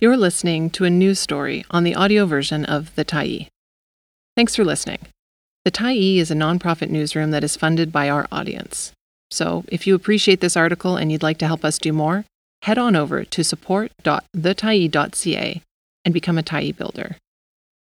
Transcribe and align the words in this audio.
You're 0.00 0.16
listening 0.16 0.70
to 0.70 0.84
a 0.84 0.90
news 0.90 1.18
story 1.18 1.64
on 1.72 1.82
the 1.82 1.96
audio 1.96 2.24
version 2.24 2.64
of 2.64 2.94
The 2.94 3.04
Tyee. 3.04 3.48
Thanks 4.36 4.54
for 4.54 4.64
listening. 4.64 5.00
The 5.64 5.72
Tyee 5.72 6.18
is 6.18 6.30
a 6.30 6.36
nonprofit 6.36 6.88
newsroom 6.88 7.32
that 7.32 7.42
is 7.42 7.56
funded 7.56 7.90
by 7.90 8.08
our 8.08 8.28
audience. 8.30 8.92
So, 9.32 9.64
if 9.66 9.88
you 9.88 9.96
appreciate 9.96 10.40
this 10.40 10.56
article 10.56 10.96
and 10.96 11.10
you'd 11.10 11.24
like 11.24 11.38
to 11.38 11.48
help 11.48 11.64
us 11.64 11.78
do 11.78 11.92
more, 11.92 12.24
head 12.62 12.78
on 12.78 12.94
over 12.94 13.24
to 13.24 13.42
support.thetyee.ca 13.42 15.62
and 16.04 16.14
become 16.14 16.38
a 16.38 16.44
Tyee 16.44 16.76
builder. 16.76 17.16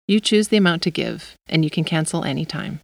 You 0.08 0.20
choose 0.20 0.48
the 0.48 0.58
amount 0.58 0.82
to 0.82 0.90
give, 0.90 1.36
and 1.48 1.64
you 1.64 1.70
can 1.70 1.84
cancel 1.84 2.24
anytime. 2.24 2.80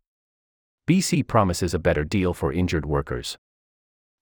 BC 0.88 1.26
promises 1.26 1.74
a 1.74 1.80
better 1.80 2.04
deal 2.04 2.36
for 2.36 2.54
injured 2.54 2.86
workers. 2.86 3.36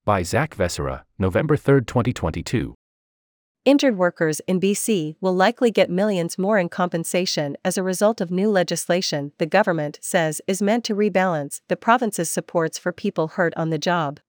By 0.06 0.24
Zak 0.24 0.56
Vescera, 0.56 1.04
November 1.20 1.58
3, 1.58 1.82
2022. 1.82 2.76
Injured 3.64 3.96
workers 3.96 4.40
in 4.48 4.60
BC 4.60 5.18
will 5.22 5.36
likely 5.36 5.70
get 5.70 5.88
millions 5.88 6.40
more 6.40 6.58
in 6.58 6.68
compensation 6.68 7.56
as 7.64 7.78
a 7.78 7.84
result 7.84 8.20
of 8.20 8.32
new 8.32 8.50
legislation 8.50 9.34
the 9.38 9.46
government 9.46 10.00
says 10.02 10.42
is 10.48 10.64
meant 10.64 10.84
to 10.86 10.96
rebalance 10.96 11.62
the 11.68 11.76
province's 11.76 12.28
supports 12.28 12.80
for 12.80 12.92
people 12.92 13.28
hurt 13.28 13.54
on 13.56 13.70
the 13.70 13.78
job. 13.78 14.20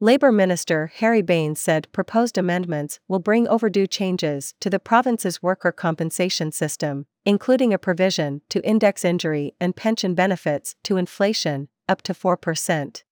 Labour 0.00 0.32
Minister 0.32 0.90
Harry 0.96 1.20
Bains 1.20 1.60
said 1.60 1.92
proposed 1.92 2.38
amendments 2.38 3.00
will 3.06 3.18
bring 3.18 3.46
overdue 3.46 3.86
changes 3.86 4.54
to 4.60 4.70
the 4.70 4.78
province's 4.78 5.42
worker 5.42 5.70
compensation 5.70 6.52
system, 6.52 7.04
including 7.26 7.74
a 7.74 7.78
provision 7.78 8.40
to 8.48 8.66
index 8.66 9.04
injury 9.04 9.52
and 9.60 9.76
pension 9.76 10.14
benefits 10.14 10.74
to 10.84 10.96
inflation, 10.96 11.68
up 11.86 12.00
to 12.00 12.14
4%. 12.14 13.02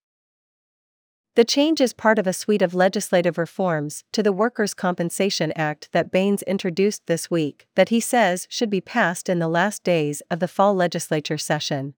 The 1.38 1.45
change 1.45 1.80
is 1.80 1.92
part 1.92 2.19
of 2.19 2.27
a 2.27 2.33
suite 2.33 2.62
of 2.62 2.74
legislative 2.74 3.38
reforms 3.38 4.02
to 4.10 4.24
the 4.24 4.33
Workers' 4.33 4.74
Compensation 4.74 5.52
Act 5.55 5.88
that 5.92 6.10
Bains 6.10 6.42
introduced 6.42 7.06
this 7.06 7.30
week 7.30 7.69
that 7.77 7.91
he 7.91 8.01
says 8.01 8.48
should 8.51 8.69
be 8.69 8.80
passed 8.80 9.29
in 9.29 9.38
the 9.38 9.46
last 9.46 9.85
days 9.85 10.21
of 10.32 10.40
the 10.40 10.48
fall 10.48 10.74
legislature 10.74 11.38
session. 11.38 11.95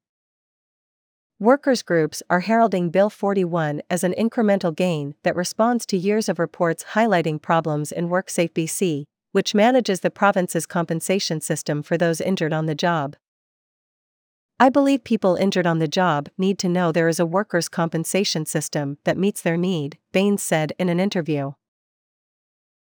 Workers' 1.38 1.80
groups 1.80 2.22
are 2.28 2.40
heralding 2.40 2.90
Bill 2.90 3.08
41 3.08 3.80
as 3.88 4.04
an 4.04 4.12
incremental 4.12 4.76
gain 4.76 5.14
that 5.22 5.34
responds 5.34 5.86
to 5.86 5.96
years 5.96 6.28
of 6.28 6.38
reports 6.38 6.84
highlighting 6.92 7.40
problems 7.40 7.92
in 7.92 8.10
WorkSafe 8.10 8.52
BC, 8.52 9.04
which 9.32 9.54
manages 9.54 10.00
the 10.00 10.10
province's 10.10 10.66
compensation 10.66 11.40
system 11.40 11.82
for 11.82 11.96
those 11.96 12.20
injured 12.20 12.52
on 12.52 12.66
the 12.66 12.74
job. 12.74 13.16
I 14.62 14.68
believe 14.68 15.04
people 15.04 15.36
injured 15.36 15.66
on 15.66 15.78
the 15.78 15.88
job 15.88 16.28
need 16.36 16.58
to 16.58 16.68
know 16.68 16.92
there 16.92 17.08
is 17.08 17.18
a 17.18 17.24
workers' 17.24 17.70
compensation 17.70 18.44
system 18.44 18.98
that 19.04 19.16
meets 19.16 19.40
their 19.40 19.56
need, 19.56 19.96
Bains 20.12 20.42
said 20.42 20.74
in 20.78 20.90
an 20.90 21.00
interview. 21.00 21.52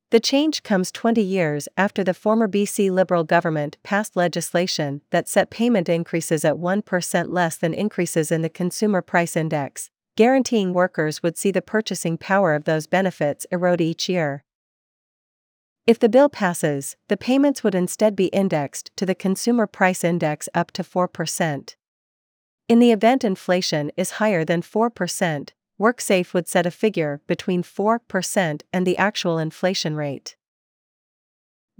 The 0.09 0.19
change 0.19 0.64
comes 0.64 0.92
20 0.92 1.22
years 1.22 1.69
after 1.77 2.03
the 2.03 2.14
former 2.14 2.49
BC 2.49 2.92
Liberal 2.92 3.23
government 3.23 3.77
passed 3.83 4.17
legislation 4.17 4.99
that 5.11 5.30
set 5.30 5.49
payment 5.49 5.88
increases 5.88 6.44
at 6.44 6.55
1% 6.55 7.30
less 7.30 7.55
than 7.55 7.73
increases 7.73 8.33
in 8.33 8.42
the 8.42 8.49
Consumer 8.49 9.02
Price 9.02 9.38
Index, 9.38 9.89
guaranteeing 10.17 10.73
workers 10.73 11.23
would 11.23 11.38
see 11.38 11.52
the 11.52 11.61
purchasing 11.61 12.17
power 12.17 12.53
of 12.53 12.66
those 12.66 12.86
benefits 12.86 13.45
erode 13.49 13.80
each 13.80 14.09
year. 14.09 14.44
If 15.88 15.98
the 15.98 16.10
bill 16.10 16.30
passes, 16.30 16.96
the 17.08 17.18
payments 17.18 17.64
would 17.64 17.74
instead 17.74 18.16
be 18.16 18.28
indexed 18.28 18.92
to 18.98 19.06
the 19.06 19.16
Consumer 19.16 19.66
Price 19.66 20.04
Index 20.04 20.48
up 20.54 20.72
to 20.72 20.84
4%. 20.84 21.76
In 22.70 22.80
the 22.80 22.92
event 22.92 23.23
inflation 23.23 23.92
is 23.98 24.12
higher 24.12 24.46
than 24.46 24.62
4%, 24.62 25.50
WorkSafe 25.80 26.34
would 26.34 26.48
set 26.48 26.68
a 26.68 26.72
figure 26.72 27.22
between 27.26 27.64
4% 27.64 28.62
and 28.72 28.88
the 28.88 28.98
actual 28.98 29.40
inflation 29.40 29.96
rate. 29.96 30.36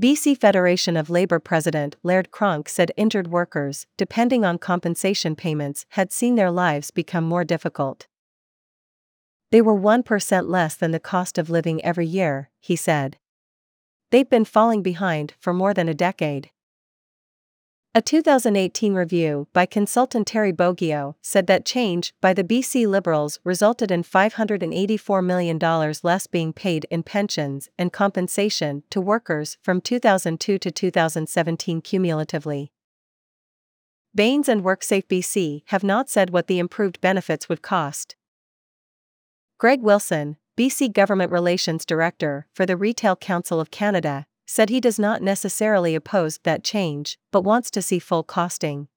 BC 0.02 0.36
Federation 0.36 0.98
of 0.98 1.12
Labour 1.12 1.40
President 1.40 1.96
Laird 2.02 2.32
Cronk 2.32 2.68
said 2.68 2.92
injured 2.98 3.28
workers, 3.28 3.86
depending 3.98 4.44
on 4.44 4.58
compensation 4.58 5.36
payments, 5.36 5.86
had 5.90 6.12
seen 6.12 6.34
their 6.34 6.50
lives 6.50 6.90
become 6.90 7.24
more 7.24 7.44
difficult. 7.44 8.08
They 9.52 9.62
were 9.62 9.80
1% 9.80 10.48
less 10.50 10.76
than 10.76 10.90
the 10.90 11.00
cost 11.00 11.38
of 11.38 11.52
living 11.52 11.86
every 11.86 12.08
year, 12.08 12.50
he 12.60 12.76
said. 12.76 13.18
They've 14.12 14.30
been 14.30 14.46
falling 14.46 14.82
behind 14.84 15.34
for 15.40 15.54
more 15.54 15.74
than 15.74 15.90
a 15.90 15.94
decade. 15.94 16.52
A 17.94 18.02
2018 18.02 18.94
review 18.94 19.48
by 19.52 19.66
consultant 19.66 20.28
Terry 20.28 20.54
Bogyo 20.54 21.16
said 21.22 21.48
that 21.48 21.66
change 21.66 22.14
by 22.22 22.34
the 22.34 22.44
BC 22.44 22.88
Liberals 22.88 23.40
resulted 23.44 23.92
in 23.92 24.04
$584 24.04 25.26
million 25.26 25.60
less 26.04 26.28
being 26.28 26.54
paid 26.54 26.86
in 26.90 27.04
pensions 27.04 27.70
and 27.78 27.92
compensation 27.92 28.84
to 28.92 29.02
workers 29.02 29.58
from 29.62 29.82
2002 29.82 30.58
to 30.58 30.72
2017 30.72 31.82
cumulatively. 31.82 32.72
Bains 34.16 34.48
and 34.48 34.64
WorkSafe 34.64 35.08
BC 35.08 35.64
have 35.68 35.84
not 35.84 36.10
said 36.10 36.30
what 36.30 36.48
the 36.48 36.60
improved 36.60 37.02
benefits 37.02 37.50
would 37.50 37.62
cost. 37.62 38.16
Greg 39.58 39.82
Wilson, 39.82 40.38
BC 40.62 40.94
Government 40.94 41.32
Relations 41.32 41.88
Director 41.88 42.46
for 42.54 42.68
the 42.68 42.78
Retail 42.78 43.16
Council 43.16 43.60
of 43.60 43.72
Canada, 43.72 44.28
said 44.46 44.70
he 44.70 44.80
does 44.80 45.00
not 45.00 45.24
necessarily 45.24 45.96
oppose 45.96 46.38
that 46.44 46.64
change, 46.64 47.18
but 47.32 47.42
wants 47.42 47.72
to 47.72 47.82
see 47.82 47.98
full 47.98 48.22
costing. 48.22 48.88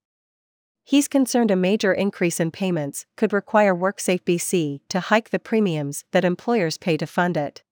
He's 0.82 1.08
concerned 1.08 1.50
a 1.50 1.56
major 1.56 1.94
increase 1.94 2.38
in 2.38 2.50
payments 2.50 3.06
could 3.16 3.32
require 3.32 3.74
WorkSafe 3.74 4.24
BC 4.24 4.80
to 4.90 5.00
hike 5.00 5.30
the 5.30 5.38
premiums 5.38 6.04
that 6.10 6.22
employers 6.22 6.76
pay 6.76 6.98
to 6.98 7.06
fund 7.06 7.34
it. 7.34 7.62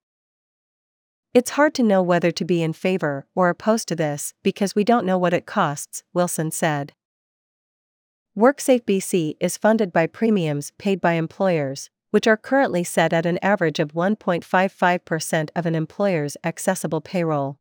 It's 1.34 1.50
hard 1.50 1.74
to 1.74 1.82
know 1.82 2.00
whether 2.02 2.30
to 2.30 2.46
be 2.46 2.62
in 2.62 2.72
favor 2.72 3.26
or 3.34 3.50
opposed 3.50 3.88
to 3.88 3.94
this 3.94 4.32
because 4.42 4.74
we 4.74 4.84
don't 4.84 5.04
know 5.04 5.18
what 5.18 5.34
it 5.34 5.44
costs, 5.44 6.02
Wilson 6.14 6.50
said. 6.50 6.94
WorkSafe 8.34 8.84
BC 8.84 9.34
is 9.38 9.58
funded 9.58 9.92
by 9.92 10.06
premiums 10.06 10.72
paid 10.78 10.98
by 10.98 11.12
employers, 11.12 11.90
which 12.12 12.26
are 12.26 12.36
currently 12.36 12.84
set 12.84 13.12
at 13.12 13.26
an 13.26 13.38
average 13.42 13.80
of 13.80 13.94
1.55% 13.94 15.48
of 15.56 15.66
an 15.66 15.74
employer's 15.74 16.36
accessible 16.44 17.00
payroll. 17.00 17.58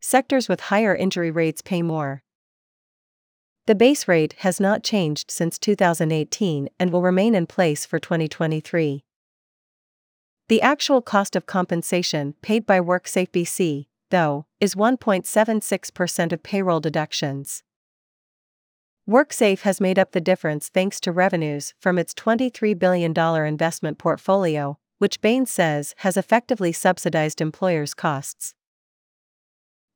Sectors 0.00 0.48
with 0.48 0.62
higher 0.62 0.94
injury 0.94 1.30
rates 1.30 1.62
pay 1.62 1.80
more. 1.80 2.24
The 3.66 3.76
base 3.76 4.08
rate 4.08 4.34
has 4.40 4.58
not 4.58 4.82
changed 4.82 5.30
since 5.30 5.60
2018 5.60 6.68
and 6.80 6.90
will 6.90 7.02
remain 7.02 7.36
in 7.36 7.46
place 7.46 7.86
for 7.86 8.00
2023. 8.00 9.04
The 10.48 10.60
actual 10.60 11.00
cost 11.00 11.36
of 11.36 11.46
compensation 11.46 12.34
paid 12.42 12.66
by 12.66 12.80
WorkSafe 12.80 13.30
BC, 13.30 13.86
though, 14.10 14.46
is 14.58 14.74
1.76% 14.74 16.32
of 16.32 16.42
payroll 16.42 16.80
deductions. 16.80 17.62
WorkSafe 19.08 19.62
has 19.62 19.80
made 19.80 19.98
up 19.98 20.12
the 20.12 20.20
difference 20.20 20.68
thanks 20.68 21.00
to 21.00 21.10
revenues 21.10 21.74
from 21.80 21.98
its 21.98 22.14
$23 22.14 22.78
billion 22.78 23.12
investment 23.44 23.98
portfolio, 23.98 24.78
which 24.98 25.20
Bains 25.20 25.50
says 25.50 25.92
has 25.98 26.16
effectively 26.16 26.70
subsidized 26.70 27.40
employers' 27.40 27.94
costs. 27.94 28.54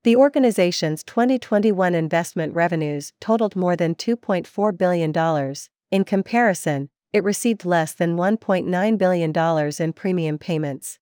The 0.02 0.16
organization's 0.16 1.04
2021 1.04 1.94
investment 1.94 2.54
revenues 2.54 3.12
totaled 3.20 3.54
more 3.54 3.76
than 3.76 3.94
$2.4 3.94 4.76
billion. 4.76 5.54
In 5.92 6.04
comparison, 6.04 6.90
it 7.12 7.22
received 7.22 7.64
less 7.64 7.92
than 7.92 8.16
$1.9 8.16 8.98
billion 8.98 9.72
in 9.78 9.92
premium 9.92 10.38
payments. 10.38 10.98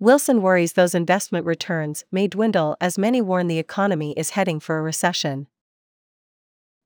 Wilson 0.00 0.40
worries 0.40 0.72
those 0.72 0.94
investment 0.94 1.44
returns 1.44 2.04
may 2.10 2.26
dwindle 2.26 2.74
as 2.80 2.96
many 2.96 3.20
warn 3.20 3.48
the 3.48 3.58
economy 3.58 4.14
is 4.16 4.30
heading 4.30 4.60
for 4.60 4.78
a 4.78 4.82
recession. 4.82 5.46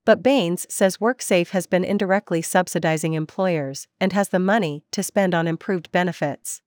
But 0.09 0.23
Bains 0.23 0.67
says 0.71 0.97
WorkSafe 0.97 1.51
has 1.51 1.67
been 1.67 1.85
indirectly 1.85 2.41
subsidizing 2.41 3.13
employers 3.13 3.89
and 4.01 4.15
has 4.15 4.31
the 4.31 4.39
money 4.39 4.83
to 4.91 5.03
spend 5.03 5.35
on 5.35 5.47
improved 5.47 5.93
benefits. 5.93 6.63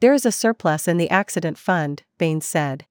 There 0.00 0.12
is 0.12 0.26
a 0.26 0.32
surplus 0.32 0.88
in 0.88 0.96
the 0.96 1.08
accident 1.10 1.58
fund, 1.58 2.02
Bains 2.18 2.44
said. 2.44 2.86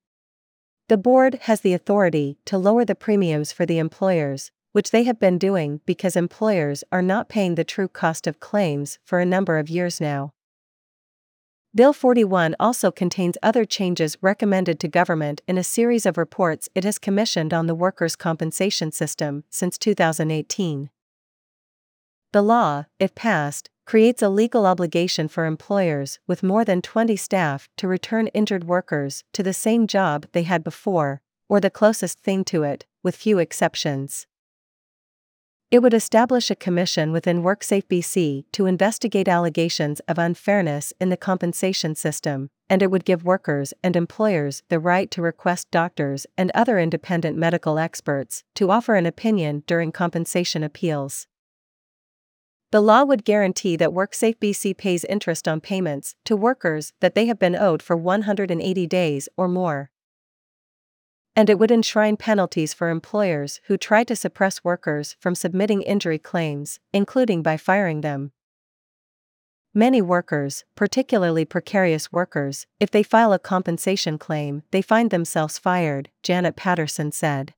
The 0.88 0.96
board 0.96 1.40
has 1.42 1.60
the 1.60 1.74
authority 1.74 2.38
to 2.46 2.58
lower 2.58 2.86
the 2.86 2.96
premiums 2.96 3.52
for 3.52 3.66
the 3.66 3.80
employers, 3.80 4.50
which 4.72 4.92
they 4.92 5.04
have 5.04 5.20
been 5.20 5.38
doing 5.38 5.82
because 5.86 6.16
employers 6.16 6.86
are 6.90 7.02
not 7.02 7.28
paying 7.28 7.56
the 7.56 7.66
true 7.66 7.90
cost 7.90 8.28
of 8.28 8.40
claims 8.40 8.98
for 9.04 9.20
a 9.20 9.26
number 9.26 9.58
of 9.58 9.70
years 9.70 10.00
now. 10.00 10.32
Bill 11.74 11.94
41 11.94 12.54
also 12.60 12.92
contains 12.92 13.38
other 13.42 13.64
changes 13.64 14.18
recommended 14.20 14.78
to 14.82 14.90
government 14.90 15.42
in 15.48 15.58
a 15.58 15.64
series 15.64 16.06
of 16.06 16.18
reports 16.18 16.68
it 16.76 16.84
has 16.84 17.00
commissioned 17.00 17.54
on 17.54 17.68
the 17.68 17.76
workers' 17.76 18.18
compensation 18.18 18.92
system 18.92 19.46
since 19.50 19.78
2018. 19.78 20.90
The 22.34 22.42
law, 22.42 22.88
if 23.00 23.16
passed, 23.16 23.70
creates 23.86 24.22
a 24.22 24.28
legal 24.28 24.66
obligation 24.66 25.30
for 25.30 25.46
employers 25.46 26.20
with 26.28 26.44
more 26.44 26.66
than 26.66 26.82
20 26.82 27.16
staff 27.16 27.70
to 27.78 27.88
return 27.88 28.28
injured 28.28 28.66
workers 28.66 29.24
to 29.32 29.42
the 29.42 29.54
same 29.54 29.88
job 29.88 30.26
they 30.34 30.44
had 30.44 30.66
before, 30.66 31.22
or 31.48 31.62
the 31.62 31.70
closest 31.70 32.20
thing 32.20 32.44
to 32.44 32.64
it, 32.64 32.86
with 33.02 33.16
few 33.16 33.40
exceptions. 33.40 34.28
It 35.72 35.82
would 35.82 35.94
establish 35.94 36.52
a 36.52 36.56
commission 36.56 37.14
within 37.14 37.44
WorkSafe 37.44 37.88
BC 37.88 38.44
to 38.52 38.66
investigate 38.66 39.30
allegations 39.30 40.02
of 40.02 40.18
unfairness 40.18 40.92
in 41.00 41.08
the 41.08 41.16
compensation 41.16 41.96
system 41.96 42.50
and 42.70 42.82
it 42.82 42.92
would 42.92 43.06
give 43.06 43.24
workers 43.24 43.74
and 43.82 43.96
employers 43.96 44.64
the 44.70 44.80
right 44.80 45.10
to 45.12 45.22
request 45.22 45.72
doctors 45.72 46.26
and 46.38 46.52
other 46.54 46.78
independent 46.78 47.38
medical 47.38 47.78
experts 47.80 48.44
to 48.56 48.72
offer 48.72 48.96
an 48.96 49.06
opinion 49.06 49.64
during 49.68 49.92
compensation 49.92 50.64
appeals. 50.64 51.28
The 52.72 52.82
law 52.82 53.04
would 53.04 53.26
guarantee 53.26 53.76
that 53.76 53.90
WorkSafe 53.92 54.40
BC 54.40 54.78
pays 54.78 55.04
interest 55.06 55.48
on 55.48 55.60
payments 55.60 56.16
to 56.24 56.38
workers 56.38 56.94
that 57.02 57.14
they 57.16 57.26
have 57.26 57.40
been 57.40 57.56
owed 57.56 57.82
for 57.82 57.98
180 57.98 58.88
days 58.88 59.28
or 59.36 59.50
more. 59.50 59.91
And 61.42 61.50
it 61.50 61.58
would 61.58 61.72
enshrine 61.72 62.18
penalties 62.18 62.72
for 62.72 62.92
employers 62.92 63.62
who 63.64 63.76
try 63.76 64.04
to 64.04 64.16
suppress 64.16 64.64
workers 64.64 65.16
from 65.20 65.34
submitting 65.34 65.82
injury 65.82 66.20
claims, 66.20 66.80
including 66.94 67.42
by 67.42 67.58
firing 67.58 68.02
them. 68.02 68.32
Many 69.74 70.04
workers, 70.04 70.66
particularly 70.76 71.46
precarious 71.46 72.12
workers, 72.12 72.68
if 72.80 72.92
they 72.92 73.02
file 73.02 73.34
a 73.34 73.40
compensation 73.40 74.20
claim, 74.20 74.62
they 74.70 74.84
find 74.84 75.10
themselves 75.10 75.58
fired, 75.58 76.12
Janet 76.22 76.56
Patterson 76.56 77.12
said. 77.12 77.56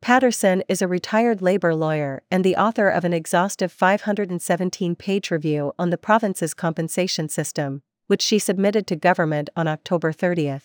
Patterson 0.00 0.62
is 0.70 0.80
a 0.80 0.88
retired 0.88 1.42
labor 1.42 1.74
lawyer 1.74 2.22
and 2.30 2.44
the 2.44 2.56
author 2.56 2.88
of 2.88 3.04
an 3.04 3.12
exhaustive 3.12 3.70
517 3.70 4.96
page 4.96 5.30
review 5.30 5.74
on 5.78 5.90
the 5.90 5.98
province's 5.98 6.54
compensation 6.54 7.28
system, 7.28 7.82
which 8.06 8.22
she 8.22 8.38
submitted 8.38 8.86
to 8.86 8.96
government 8.96 9.50
on 9.54 9.68
October 9.68 10.12
30. 10.12 10.60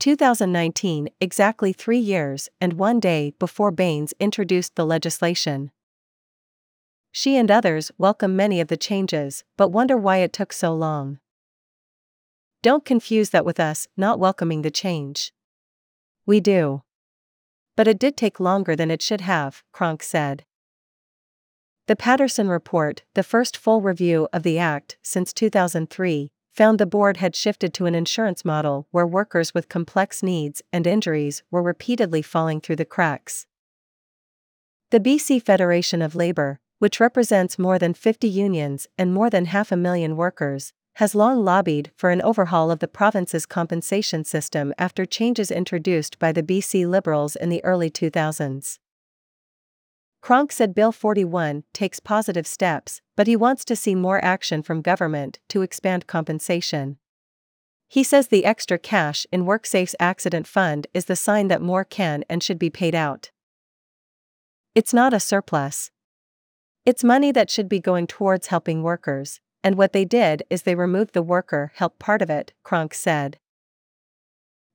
2019, 0.00 1.10
exactly 1.20 1.74
three 1.74 1.98
years 1.98 2.48
and 2.58 2.72
one 2.72 2.98
day 3.00 3.34
before 3.38 3.70
Bains 3.70 4.14
introduced 4.18 4.74
the 4.74 4.86
legislation. 4.86 5.70
She 7.12 7.36
and 7.36 7.50
others 7.50 7.92
welcome 7.98 8.34
many 8.34 8.62
of 8.62 8.68
the 8.68 8.78
changes, 8.78 9.44
but 9.58 9.68
wonder 9.68 9.98
why 9.98 10.18
it 10.18 10.32
took 10.32 10.54
so 10.54 10.72
long. 10.74 11.18
Don't 12.62 12.86
confuse 12.86 13.28
that 13.30 13.44
with 13.44 13.60
us 13.60 13.88
not 13.94 14.18
welcoming 14.18 14.62
the 14.62 14.70
change. 14.70 15.34
We 16.24 16.40
do. 16.40 16.82
But 17.76 17.86
it 17.86 17.98
did 17.98 18.16
take 18.16 18.40
longer 18.40 18.74
than 18.74 18.90
it 18.90 19.02
should 19.02 19.20
have, 19.20 19.62
Cronk 19.70 20.02
said. 20.02 20.46
The 21.88 21.96
Patterson 21.96 22.48
Report, 22.48 23.02
the 23.14 23.22
first 23.22 23.54
full 23.54 23.82
review 23.82 24.28
of 24.32 24.44
the 24.44 24.58
Act 24.58 24.96
since 25.02 25.34
2003, 25.34 26.32
found 26.52 26.78
the 26.78 26.86
board 26.86 27.18
had 27.18 27.36
shifted 27.36 27.72
to 27.74 27.86
an 27.86 27.94
insurance 27.94 28.44
model 28.44 28.86
where 28.90 29.06
workers 29.06 29.54
with 29.54 29.68
complex 29.68 30.22
needs 30.22 30.62
and 30.72 30.86
injuries 30.86 31.42
were 31.50 31.62
repeatedly 31.62 32.22
falling 32.22 32.60
through 32.60 32.76
the 32.76 32.84
cracks. 32.84 33.46
The 34.90 35.00
BC 35.00 35.42
Federation 35.42 36.02
of 36.02 36.16
Labour, 36.16 36.58
which 36.80 36.98
represents 36.98 37.58
more 37.58 37.78
than 37.78 37.94
50 37.94 38.28
unions 38.28 38.88
and 38.98 39.14
more 39.14 39.30
than 39.30 39.44
half 39.44 39.70
a 39.70 39.76
million 39.76 40.16
workers, 40.16 40.72
has 40.94 41.14
long 41.14 41.44
lobbied 41.44 41.92
for 41.96 42.10
an 42.10 42.20
overhaul 42.22 42.70
of 42.70 42.80
the 42.80 42.88
province's 42.88 43.46
compensation 43.46 44.24
system 44.24 44.74
after 44.78 45.06
changes 45.06 45.50
introduced 45.50 46.18
by 46.18 46.32
the 46.32 46.42
BC 46.42 46.88
Liberals 46.88 47.36
in 47.36 47.48
the 47.48 47.64
early 47.64 47.90
2000s. 47.90 48.78
Cronk 50.20 50.52
said 50.52 50.74
Bill 50.74 50.92
41 50.92 51.64
takes 51.72 52.00
positive 52.00 52.46
steps, 52.46 53.00
but 53.16 53.26
he 53.26 53.36
wants 53.36 53.64
to 53.64 53.76
see 53.76 53.94
more 53.94 54.22
action 54.24 54.62
from 54.62 54.82
government 54.82 55.38
to 55.48 55.62
expand 55.62 56.06
compensation. 56.06 56.98
He 57.88 58.04
says 58.04 58.28
the 58.28 58.44
extra 58.44 58.78
cash 58.78 59.26
in 59.32 59.44
WorkSafe's 59.44 59.96
accident 59.98 60.46
fund 60.46 60.86
is 60.94 61.06
the 61.06 61.16
sign 61.16 61.48
that 61.48 61.62
more 61.62 61.84
can 61.84 62.24
and 62.28 62.42
should 62.42 62.58
be 62.58 62.70
paid 62.70 62.94
out. 62.94 63.30
It's 64.74 64.94
not 64.94 65.12
a 65.12 65.20
surplus, 65.20 65.90
it's 66.86 67.04
money 67.04 67.30
that 67.30 67.50
should 67.50 67.68
be 67.68 67.78
going 67.78 68.06
towards 68.06 68.46
helping 68.46 68.82
workers, 68.82 69.40
and 69.62 69.76
what 69.76 69.92
they 69.92 70.06
did 70.06 70.42
is 70.48 70.62
they 70.62 70.74
removed 70.74 71.12
the 71.12 71.22
worker 71.22 71.72
help 71.74 71.98
part 71.98 72.22
of 72.22 72.30
it, 72.30 72.54
Cronk 72.64 72.94
said. 72.94 73.38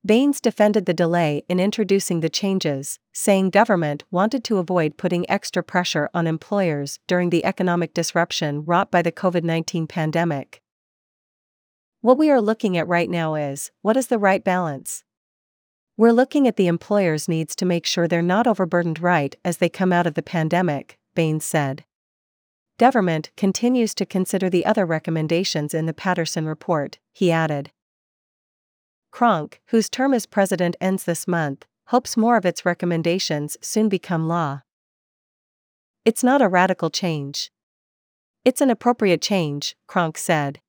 Bains 0.05 0.39
defended 0.39 0.85
the 0.85 0.93
delay 0.93 1.43
in 1.49 1.59
introducing 1.59 2.19
the 2.19 2.29
changes, 2.29 2.99
saying 3.11 3.49
government 3.49 4.03
wanted 4.11 4.43
to 4.43 4.59
avoid 4.59 4.97
putting 4.97 5.27
extra 5.27 5.63
pressure 5.63 6.11
on 6.13 6.27
employers 6.27 6.99
during 7.07 7.31
the 7.31 7.43
economic 7.43 7.91
disruption 7.91 8.63
wrought 8.65 8.91
by 8.91 9.01
the 9.01 9.11
COVID 9.11 9.43
19 9.43 9.87
pandemic. 9.87 10.61
What 12.01 12.19
we 12.19 12.29
are 12.29 12.39
looking 12.39 12.77
at 12.77 12.87
right 12.87 13.09
now 13.09 13.33
is 13.33 13.71
what 13.81 13.97
is 13.97 14.05
the 14.05 14.19
right 14.19 14.43
balance? 14.43 15.03
We're 15.97 16.11
looking 16.11 16.47
at 16.47 16.55
the 16.55 16.67
employer's 16.67 17.27
needs 17.27 17.55
to 17.55 17.65
make 17.65 17.87
sure 17.87 18.07
they're 18.07 18.21
not 18.21 18.45
overburdened 18.45 18.99
right 18.99 19.35
as 19.43 19.57
they 19.57 19.69
come 19.69 19.91
out 19.91 20.05
of 20.05 20.13
the 20.13 20.21
pandemic, 20.21 20.99
Bains 21.15 21.45
said. 21.45 21.83
Government 22.77 23.31
continues 23.35 23.95
to 23.95 24.05
consider 24.05 24.51
the 24.51 24.67
other 24.67 24.85
recommendations 24.85 25.73
in 25.73 25.87
the 25.87 25.93
Patterson 25.93 26.45
report, 26.45 26.99
he 27.11 27.31
added. 27.31 27.71
Cronk, 29.15 29.61
whose 29.67 29.89
term 29.89 30.13
as 30.13 30.25
president 30.25 30.75
ends 30.81 31.05
this 31.05 31.25
month, 31.25 31.65
hopes 31.87 32.17
more 32.17 32.35
of 32.35 32.45
its 32.45 32.65
recommendations 32.65 33.55
soon 33.61 33.87
become 33.87 34.27
law. 34.27 34.63
It's 36.03 36.21
not 36.21 36.41
a 36.41 36.49
radical 36.49 36.89
change. 36.89 37.49
It's 38.43 38.59
an 38.59 38.69
appropriate 38.69 39.21
change, 39.21 39.73
Cronk 39.87 40.17
said. 40.17 40.59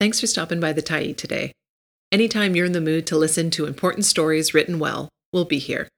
Thanks 0.00 0.18
for 0.18 0.26
stopping 0.26 0.58
by 0.58 0.72
the 0.72 0.82
Tyee 0.82 1.16
today. 1.16 1.52
Anytime 2.10 2.56
you're 2.56 2.66
in 2.66 2.72
the 2.72 2.80
mood 2.80 3.06
to 3.06 3.16
listen 3.16 3.50
to 3.50 3.66
important 3.66 4.04
stories 4.04 4.52
written 4.52 4.80
well, 4.80 5.08
we'll 5.32 5.44
be 5.44 5.60
here. 5.60 5.88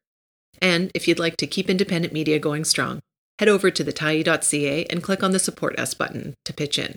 And 0.60 0.90
if 0.94 1.08
you'd 1.08 1.18
like 1.18 1.38
to 1.38 1.46
keep 1.46 1.70
independent 1.70 2.12
media 2.12 2.38
going 2.38 2.64
strong, 2.64 3.00
head 3.38 3.48
over 3.48 3.70
to 3.70 3.82
thetyee.ca 3.82 4.84
and 4.90 5.02
click 5.02 5.22
on 5.22 5.30
the 5.30 5.38
Support 5.38 5.78
Us 5.78 5.94
button 5.94 6.34
to 6.44 6.52
pitch 6.52 6.78
in. 6.78 6.96